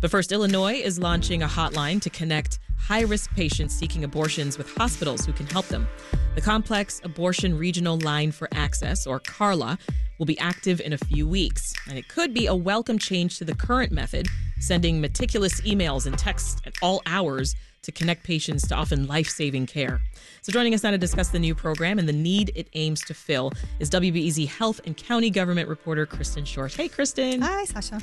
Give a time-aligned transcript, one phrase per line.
[0.00, 4.74] But first, Illinois is launching a hotline to connect high risk patients seeking abortions with
[4.74, 5.86] hospitals who can help them.
[6.34, 9.78] The Complex Abortion Regional Line for Access, or CARLA,
[10.18, 13.44] will be active in a few weeks, and it could be a welcome change to
[13.44, 14.26] the current method,
[14.60, 19.66] sending meticulous emails and texts at all hours to connect patients to often life saving
[19.66, 20.00] care.
[20.42, 23.14] So, joining us now to discuss the new program and the need it aims to
[23.14, 26.76] fill is WBEZ Health and County Government reporter Kristen Schorsch.
[26.76, 27.40] Hey, Kristen.
[27.40, 28.00] Hi, Sasha.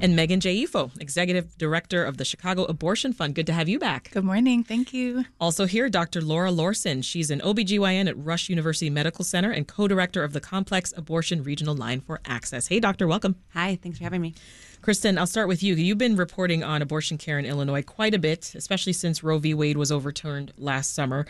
[0.00, 3.34] And Megan Jeyifo, Executive Director of the Chicago Abortion Fund.
[3.34, 4.10] Good to have you back.
[4.12, 4.64] Good morning.
[4.64, 5.24] Thank you.
[5.40, 6.20] Also here, Dr.
[6.20, 7.04] Laura Laursen.
[7.04, 11.42] She's an OBGYN at Rush University Medical Center and co director of the Complex Abortion
[11.42, 12.68] Regional Line for Access.
[12.68, 13.36] Hey, Doctor, welcome.
[13.54, 14.34] Hi, thanks for having me.
[14.82, 15.74] Kristen, I'll start with you.
[15.74, 19.54] You've been reporting on abortion care in Illinois quite a bit, especially since Roe v.
[19.54, 21.26] Wade was overturned last summer.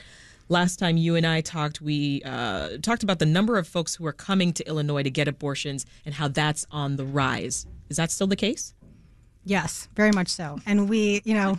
[0.51, 4.07] Last time you and I talked, we uh, talked about the number of folks who
[4.07, 7.67] are coming to Illinois to get abortions and how that's on the rise.
[7.91, 8.75] Is that still the case?
[9.45, 10.59] Yes, very much so.
[10.67, 11.57] And we, you know,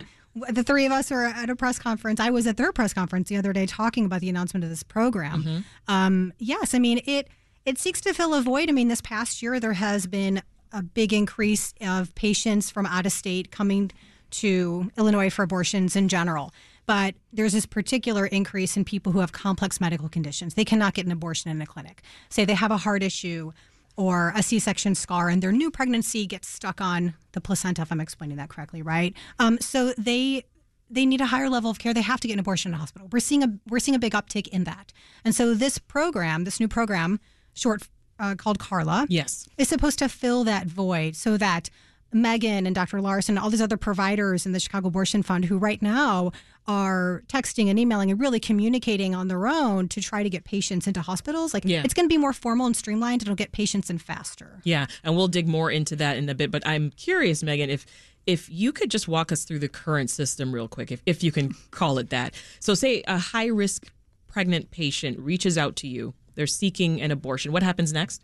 [0.50, 2.20] the three of us are at a press conference.
[2.20, 4.84] I was at their press conference the other day talking about the announcement of this
[4.84, 5.44] program.
[5.44, 5.59] Mm-hmm.
[5.88, 7.28] Um, yes, I mean it.
[7.66, 8.70] It seeks to fill a void.
[8.70, 13.06] I mean, this past year there has been a big increase of patients from out
[13.06, 13.92] of state coming
[14.31, 16.53] to Illinois for abortions in general.
[16.86, 20.56] But there's this particular increase in people who have complex medical conditions.
[20.56, 22.02] They cannot get an abortion in a clinic.
[22.30, 23.52] Say they have a heart issue
[23.95, 27.81] or a C-section scar, and their new pregnancy gets stuck on the placenta.
[27.81, 29.14] If I'm explaining that correctly, right?
[29.40, 30.45] Um, so they
[30.90, 31.94] they need a higher level of care.
[31.94, 33.09] They have to get an abortion in a hospital.
[33.12, 34.94] We're seeing a we're seeing a big uptick in that,
[35.25, 37.20] and so this program, this new program,
[37.53, 37.88] short
[38.20, 39.06] uh, called Carla.
[39.09, 39.48] Yes.
[39.58, 41.70] Is supposed to fill that void so that
[42.12, 42.98] Megan and Dr.
[43.00, 46.31] Laursen, all these other providers in the Chicago Abortion Fund who right now
[46.67, 50.88] are texting and emailing and really communicating on their own to try to get patients
[50.88, 51.53] into hospitals.
[51.53, 51.81] Like yeah.
[51.84, 53.22] it's going to be more formal and streamlined.
[53.22, 54.59] It'll get patients in faster.
[54.64, 56.52] Yeah, and we'll dig more into that in a bit.
[56.52, 57.86] But I'm curious, Megan, if
[58.25, 61.31] if you could just walk us through the current system real quick, if if you
[61.31, 62.34] can call it that.
[62.59, 63.88] So, say a high risk
[64.28, 67.51] pregnant patient reaches out to you they're seeking an abortion.
[67.51, 68.23] What happens next?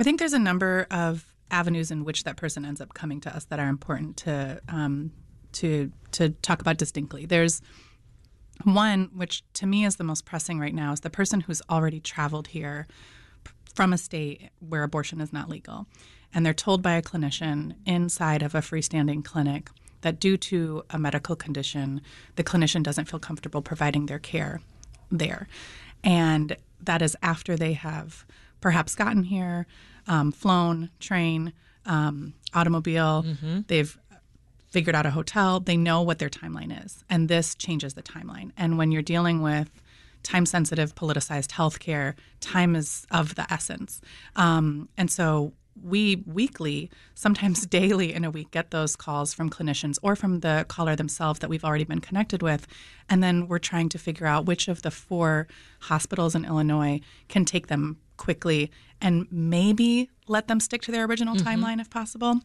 [0.00, 3.36] I think there's a number of avenues in which that person ends up coming to
[3.36, 5.12] us that are important to um,
[5.52, 7.26] to to talk about distinctly.
[7.26, 7.60] There's
[8.64, 12.00] one which to me is the most pressing right now is the person who's already
[12.00, 12.86] traveled here
[13.74, 15.86] from a state where abortion is not legal
[16.32, 19.68] and they're told by a clinician inside of a freestanding clinic
[20.00, 22.00] that due to a medical condition
[22.36, 24.60] the clinician doesn't feel comfortable providing their care
[25.10, 25.48] there
[26.04, 28.24] and that is after they have
[28.60, 29.66] perhaps gotten here,
[30.06, 31.52] um, flown, train,
[31.86, 33.24] um, automobile.
[33.26, 33.60] Mm-hmm.
[33.66, 33.98] They've
[34.70, 35.60] figured out a hotel.
[35.60, 37.04] They know what their timeline is.
[37.10, 38.52] And this changes the timeline.
[38.56, 39.70] And when you're dealing with
[40.22, 44.00] time sensitive, politicized healthcare, time is of the essence.
[44.36, 49.98] Um, and so we weekly, sometimes daily in a week, get those calls from clinicians
[50.02, 52.66] or from the caller themselves that we've already been connected with.
[53.08, 55.48] And then we're trying to figure out which of the four
[55.80, 61.34] hospitals in Illinois can take them quickly and maybe let them stick to their original
[61.34, 61.46] mm-hmm.
[61.46, 62.40] timeline if possible.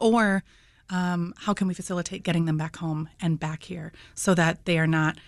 [0.00, 0.44] Or
[0.90, 4.78] um, how can we facilitate getting them back home and back here so that they
[4.78, 5.18] are not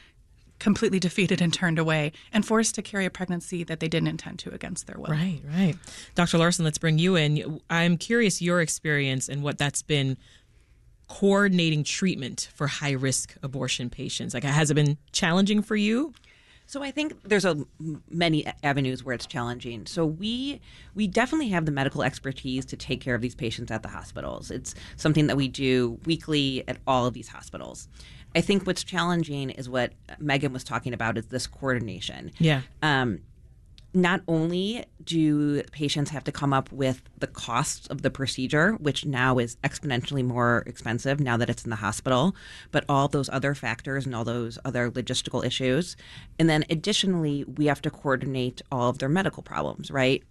[0.59, 4.39] completely defeated and turned away and forced to carry a pregnancy that they didn't intend
[4.41, 5.11] to against their will.
[5.11, 5.75] Right, right.
[6.15, 6.39] Dr.
[6.39, 7.61] Laursen, let's bring you in.
[7.69, 10.17] I'm curious your experience and what that's been
[11.09, 14.35] coordinating treatment for high risk abortion patients.
[14.35, 16.15] Like, has it been challenging for you?
[16.67, 17.63] So I think there's a
[18.09, 19.85] many avenues where it's challenging.
[19.87, 20.61] So we
[20.95, 24.51] we definitely have the medical expertise to take care of these patients at the hospitals.
[24.51, 27.89] It's something that we do weekly at all of these hospitals.
[28.35, 32.33] I think what's challenging is what Megan was talking about is this coordination.
[32.39, 32.63] Yeah.
[32.83, 33.21] Um,
[33.95, 39.07] not only do patients have to come up with the costs of the procedure, which
[39.07, 42.35] now is exponentially more expensive now that it's in the hospital,
[42.73, 45.97] but all those other factors and all those other logistical issues.
[46.41, 50.25] And then additionally, we have to coordinate all of their medical problems, right?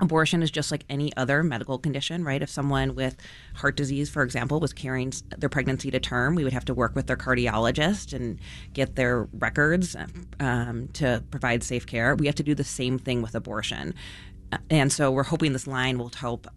[0.00, 2.42] Abortion is just like any other medical condition, right?
[2.42, 3.16] If someone with
[3.54, 6.94] heart disease, for example, was carrying their pregnancy to term, we would have to work
[6.94, 8.38] with their cardiologist and
[8.72, 9.96] get their records
[10.40, 12.14] um, to provide safe care.
[12.14, 13.94] We have to do the same thing with abortion.
[14.68, 16.48] And so we're hoping this line will help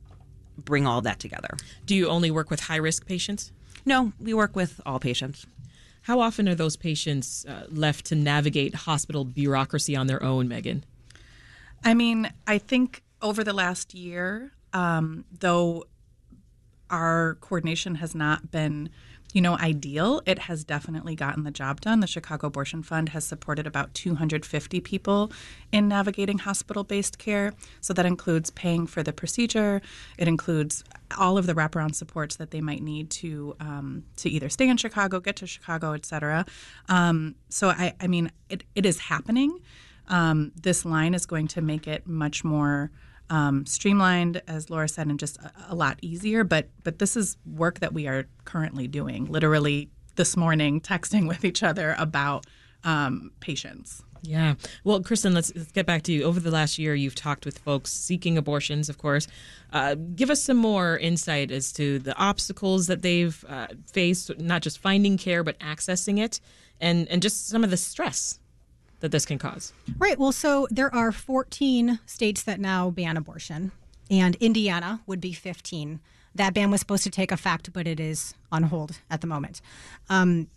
[0.57, 1.57] bring all that together.
[1.85, 3.51] Do you only work with high risk patients?
[3.85, 5.45] No, we work with all patients.
[6.03, 10.83] How often are those patients uh, left to navigate hospital bureaucracy on their own, Megan?
[11.83, 15.85] I mean, I think over the last year, um, though
[16.89, 18.89] our coordination has not been
[19.33, 21.99] you know, ideal, it has definitely gotten the job done.
[21.99, 25.31] The Chicago Abortion Fund has supported about 250 people
[25.71, 27.53] in navigating hospital based care.
[27.81, 29.81] So that includes paying for the procedure,
[30.17, 30.83] it includes
[31.17, 34.77] all of the wraparound supports that they might need to um, to either stay in
[34.77, 36.45] Chicago, get to Chicago, et cetera.
[36.87, 39.59] Um, so, I, I mean, it, it is happening.
[40.09, 42.91] Um, this line is going to make it much more
[43.33, 46.43] um, streamlined, as Laura said, and just a, a lot easier.
[46.43, 49.25] But but this is work that we are currently doing.
[49.25, 52.45] Literally this morning, texting with each other about
[52.83, 54.03] um, patients.
[54.21, 54.53] Yeah.
[54.85, 56.23] Well, Kristen, let's, let's, get back to you.
[56.23, 59.27] Over the last year, you've talked with folks seeking abortions, of course.
[59.73, 64.61] Uh, give us some more insight as to the obstacles that they've uh, faced, not
[64.61, 66.39] just finding care, but accessing it,
[66.79, 68.39] and, and just some of the stress
[69.03, 69.73] that this can cause.
[69.97, 70.17] Right.
[70.17, 73.73] Well, so there are 14 states that now ban abortion,
[74.09, 75.99] and Indiana would be 15.
[76.35, 79.59] That ban was supposed to take effect, but it is on hold at the moment.
[80.09, 80.47] Um,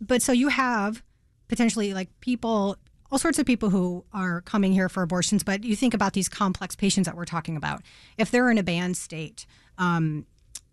[0.00, 1.02] but so you have
[1.48, 2.76] potentially like people,
[3.10, 6.28] all sorts of people who are coming here for abortions, but you think about these
[6.28, 7.82] complex patients that we're talking about.
[8.16, 9.46] If they're in a banned state,
[9.78, 10.26] um,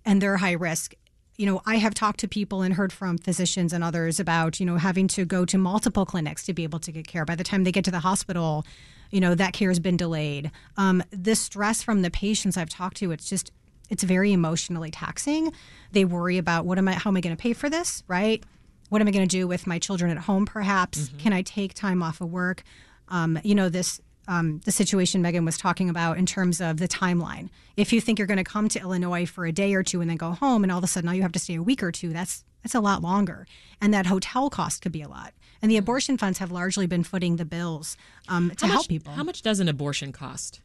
[0.06, 0.94] and they're high risk
[1.38, 4.66] you know, I have talked to people and heard from physicians and others about, you
[4.66, 7.26] know, having to go to multiple clinics to be able to get care.
[7.26, 8.66] By the time they get to the hospital,
[9.10, 10.52] you know, that care has been delayed.
[10.78, 13.52] Um, the stress from the patients I've talked to, it's just,
[13.90, 15.52] it's very emotionally taxing.
[15.92, 18.44] They worry about what am I, how am I going to pay for this, right?
[18.90, 21.00] What am I going to do with my children at home, perhaps?
[21.00, 21.18] Mm-hmm.
[21.18, 22.64] Can I take time off of work?
[23.10, 26.88] Um, you know, this um, the situation Megan was talking about in terms of the
[26.88, 27.50] timeline.
[27.76, 30.10] If you think you're going to come to Illinois for a day or two and
[30.10, 31.84] then go home, and all of a sudden now you have to stay a week
[31.84, 33.46] or two, that's that's a lot longer,
[33.82, 35.34] and that hotel cost could be a lot.
[35.62, 37.98] And the abortion funds have largely been footing the bills
[38.30, 39.14] um, to how help people.
[39.14, 40.62] How much does an abortion cost?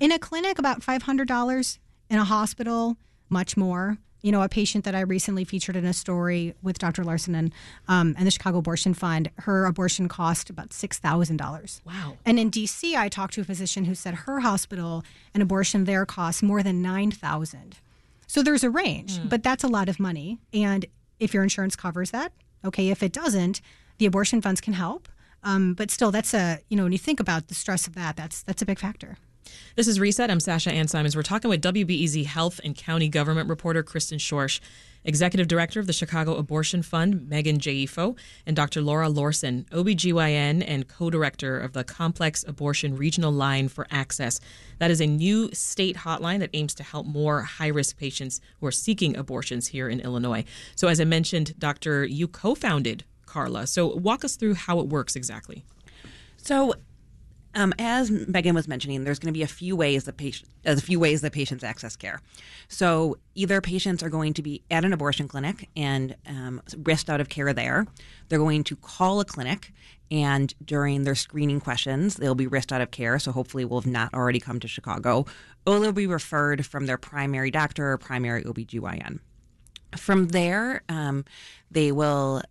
[0.00, 1.78] In a clinic, about five hundred dollars.
[2.08, 2.98] In a hospital,
[3.30, 7.02] much more you know, a patient that I recently featured in a story with Dr.
[7.02, 7.52] Laursen and,
[7.88, 11.80] um, and the Chicago Abortion Fund, her abortion cost about $6,000.
[11.84, 12.16] Wow.
[12.24, 15.04] And in DC, I talked to a physician who said her hospital,
[15.34, 17.76] an abortion there costs more than 9000
[18.28, 19.28] So there's a range, mm.
[19.28, 20.38] but that's a lot of money.
[20.54, 20.86] And
[21.18, 22.32] if your insurance covers that,
[22.64, 22.88] okay.
[22.90, 23.60] If it doesn't,
[23.98, 25.08] the abortion funds can help.
[25.44, 28.16] Um, but still, that's a, you know, when you think about the stress of that,
[28.16, 29.16] that's, that's a big factor.
[29.76, 30.30] This is Reset.
[30.30, 31.16] I'm Sasha Ann Simons.
[31.16, 34.60] We're talking with WBEZ Health and County Government reporter Kristen Schorsch,
[35.04, 38.16] Executive Director of the Chicago Abortion Fund, Megan Jeyifo,
[38.46, 38.82] and Dr.
[38.82, 44.40] Laura Laursen, OBGYN and co-director of the Complex Abortion Regional Line for Access.
[44.78, 48.72] That is a new state hotline that aims to help more high-risk patients who are
[48.72, 50.44] seeking abortions here in Illinois.
[50.76, 53.66] So as I mentioned, Doctor, you co-founded Carla.
[53.66, 55.64] So walk us through how it works exactly.
[56.36, 56.74] So
[57.54, 60.80] um, as Megan was mentioning, there's going to be a few ways that patient, a
[60.80, 62.20] few ways that patients access care.
[62.68, 67.20] So either patients are going to be at an abortion clinic and um, risked out
[67.20, 67.86] of care there.
[68.28, 69.72] They're going to call a clinic,
[70.10, 73.18] and during their screening questions, they'll be risked out of care.
[73.18, 75.26] So hopefully, will have not already come to Chicago,
[75.66, 79.20] or they'll be referred from their primary doctor or primary OBGYN.
[79.96, 81.24] From there, um,
[81.70, 82.42] they will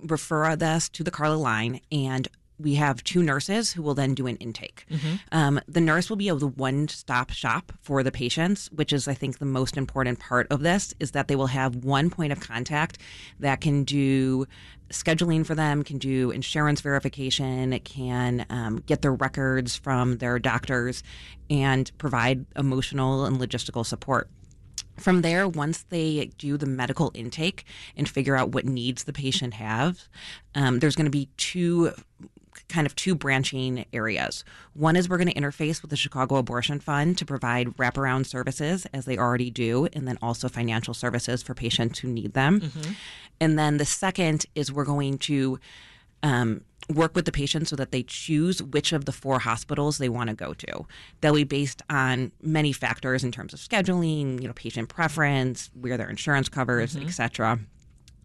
[0.00, 2.28] refer us to the Carla line and
[2.58, 4.86] we have two nurses who will then do an intake.
[4.90, 5.14] Mm-hmm.
[5.32, 9.14] Um, the nurse will be a one stop shop for the patients, which is, I
[9.14, 12.40] think, the most important part of this is that they will have one point of
[12.40, 12.98] contact
[13.40, 14.46] that can do
[14.90, 21.02] scheduling for them, can do insurance verification, can um, get their records from their doctors,
[21.50, 24.28] and provide emotional and logistical support.
[24.98, 27.64] From there, once they do the medical intake
[27.96, 30.08] and figure out what needs the patient have,
[30.54, 31.92] um, there's going to be two
[32.68, 34.44] kind of two branching areas.
[34.72, 38.86] One is we're going to interface with the Chicago Abortion Fund to provide wraparound services,
[38.92, 42.60] as they already do, and then also financial services for patients who need them.
[42.60, 42.92] Mm-hmm.
[43.40, 45.58] And then the second is we're going to
[46.22, 50.08] um, work with the patient so that they choose which of the four hospitals they
[50.08, 50.86] want to go to.
[51.20, 55.96] They'll be based on many factors in terms of scheduling, you know, patient preference, where
[55.96, 57.08] their insurance covers, mm-hmm.
[57.08, 57.58] et cetera.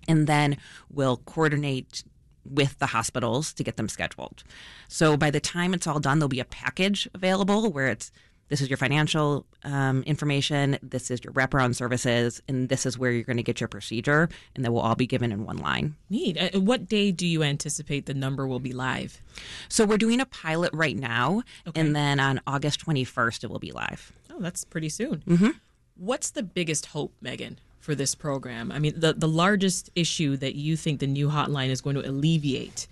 [0.07, 0.57] And then
[0.89, 2.03] we'll coordinate
[2.46, 4.43] with the hospitals to get them scheduled.
[4.88, 8.12] So by the time it's all done, there'll be a package available where it's
[8.50, 13.12] this is your financial um, information, this is your wraparound services, and this is where
[13.12, 15.96] you're going to get your procedure, and that will all be given in one line.
[16.10, 16.38] Neat.
[16.38, 19.22] Uh, what day do you anticipate the number will be live?
[19.69, 21.79] So we're doing a pilot right now, okay.
[21.79, 24.12] and then on August 21st, it will be live.
[24.31, 25.24] Oh, that's pretty soon.
[25.27, 25.50] Mm-hmm.
[25.96, 28.71] What's the biggest hope, Megan, for this program?
[28.71, 32.07] I mean, the, the largest issue that you think the new hotline is going to
[32.07, 32.88] alleviate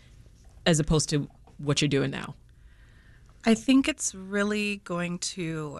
[0.65, 1.27] as opposed to
[1.57, 2.35] what you're doing now?
[3.45, 5.79] I think it's really going to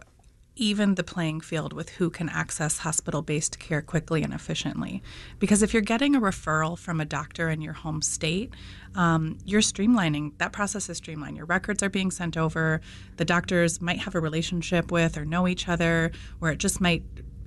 [0.60, 5.04] even the playing field with who can access hospital based care quickly and efficiently.
[5.38, 8.54] Because if you're getting a referral from a doctor in your home state,
[8.96, 11.38] um, you're streamlining that process is streamlined.
[11.38, 12.82] Your records are being sent over.
[13.18, 17.04] The doctors might have a relationship with or know each other, where it just might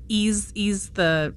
[0.09, 1.35] ease ease the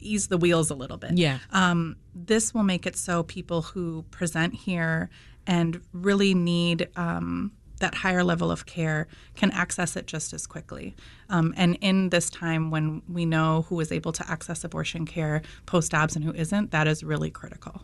[0.00, 1.16] ease the wheels a little bit.
[1.16, 1.38] Yeah.
[1.52, 5.10] Um, this will make it so people who present here
[5.46, 10.94] and really need um, that higher level of care can access it just as quickly.
[11.28, 15.42] Um, and in this time when we know who is able to access abortion care
[15.66, 17.82] post Dobbs and who isn't, that is really critical.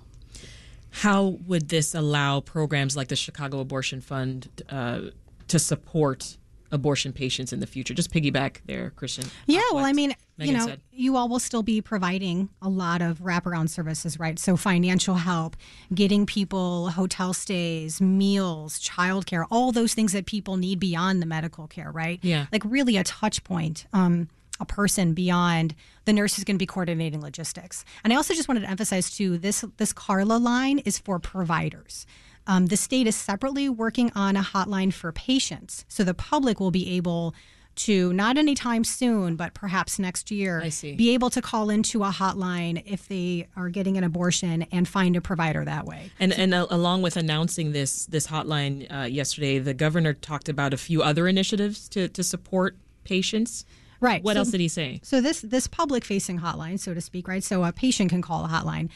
[0.91, 5.01] How would this allow programs like the Chicago Abortion Fund uh,
[5.49, 6.39] to support
[6.71, 7.93] abortion patients in the future?
[7.93, 9.27] Just piggyback there, Kristen.
[9.47, 10.81] Yeah, well, I mean, Megan you know, said.
[10.93, 14.39] you all will still be providing a lot of wraparound services, right?
[14.39, 15.57] So financial help,
[15.95, 21.67] getting people hotel stays, meals, childcare, all those things that people need beyond the medical
[21.67, 22.19] care, right?
[22.23, 22.47] Yeah.
[22.53, 23.87] Like really a touch point.
[23.93, 24.29] Um,
[24.61, 25.75] a person beyond
[26.07, 27.85] the nurse is going to be coordinating logistics.
[28.05, 32.07] And I also just wanted to emphasize too this this Carla line is for providers.
[32.47, 36.71] Um, the state is separately working on a hotline for patients, so the public will
[36.71, 37.35] be able
[37.77, 42.83] to not anytime soon, but perhaps next year, be able to call into a hotline
[42.87, 46.11] if they are getting an abortion and find a provider that way.
[46.19, 50.75] And and uh, along with announcing this this hotline uh, yesterday, the governor talked about
[50.75, 53.65] a few other initiatives to to support patients.
[54.01, 54.23] Right.
[54.23, 55.01] What so- else did he say?
[55.03, 57.45] So this this public facing hotline, so to speak, right?
[57.45, 58.91] So a patient can call a hotline.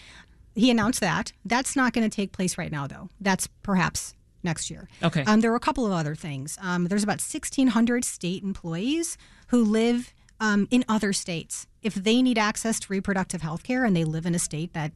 [0.55, 1.33] He announced that.
[1.45, 3.09] That's not going to take place right now, though.
[3.21, 4.89] That's perhaps next year.
[5.03, 5.23] Okay.
[5.25, 6.59] Um, there were a couple of other things.
[6.63, 9.17] Um, there's about 1,600 state employees
[9.49, 11.67] who live um, in other states.
[11.83, 14.93] If they need access to reproductive health care and they live in a state that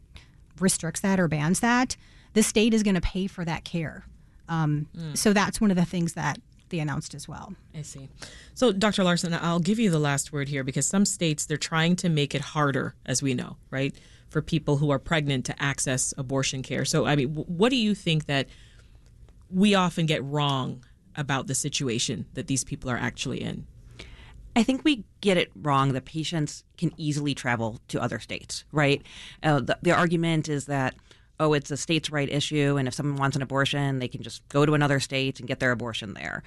[0.61, 1.97] restricts that or bans that,
[2.33, 4.05] the state is going to pay for that care.
[4.49, 6.39] Um, So that's one of the things that
[6.71, 7.55] they announced as well.
[7.75, 8.09] I see.
[8.55, 9.03] So, Dr.
[9.03, 12.35] Laursen, I'll give you the last word here because some states they're trying to make
[12.35, 13.95] it harder, as we know, right,
[14.29, 16.85] for people who are pregnant to access abortion care.
[16.85, 18.49] So, I mean, what do you think that
[19.51, 20.85] we often get wrong
[21.17, 23.67] about the situation that these people are actually in?
[24.57, 29.03] I think we get it wrong that patients can easily travel to other states, right?
[29.43, 30.95] Uh, the, the argument is that,
[31.41, 34.49] oh, it's a states' right issue, and if someone wants an abortion, they can just
[34.49, 36.45] go to another state and get their abortion there.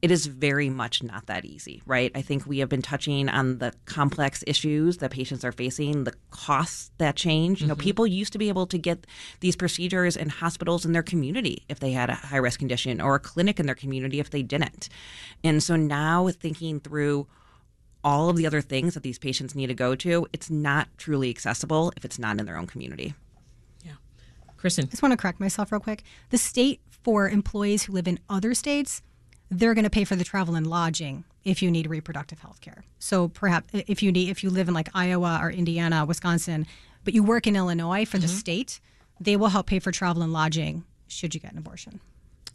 [0.00, 2.12] It is very much not that easy, right?
[2.14, 6.14] I think we have been touching on the complex issues that patients are facing, the
[6.30, 7.60] costs that change.
[7.60, 7.82] You know, mm-hmm.
[7.82, 9.08] people used to be able to get
[9.40, 13.16] these procedures in hospitals in their community if they had a high risk condition, or
[13.16, 14.88] a clinic in their community if they didn't.
[15.42, 17.26] And so now thinking through
[18.04, 21.28] all of the other things that these patients need to go to, it's not truly
[21.28, 23.14] accessible if it's not in their own community.
[23.84, 23.94] Yeah.
[24.56, 24.84] Kristen.
[24.84, 26.04] I just want to correct myself real quick.
[26.30, 29.02] The state for employees who live in other states,
[29.50, 32.84] they're going to pay for the travel and lodging if you need reproductive health care.
[32.98, 36.66] So perhaps if you need if you live in like Iowa or Indiana, Wisconsin,
[37.04, 38.36] but you work in Illinois for the mm-hmm.
[38.36, 38.80] state,
[39.20, 42.00] they will help pay for travel and lodging should you get an abortion.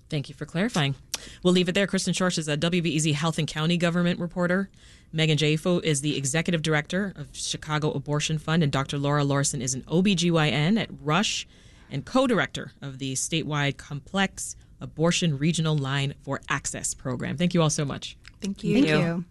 [0.09, 0.93] Thank you for clarifying.
[1.41, 1.87] We'll leave it there.
[1.87, 4.69] Kristen Schorsch is a WBEZ Health and County Government reporter.
[5.11, 8.99] Megan Jeyifo is the executive director of Chicago Abortion Fund, and Dr.
[8.99, 11.47] Laura Laursen is an OBGYN at Rush
[11.89, 17.37] and co director of the statewide Complex Abortion Regional Line for Access program.
[17.37, 18.17] Thank you all so much.
[18.41, 18.73] Thank you.
[18.75, 19.25] Thank you.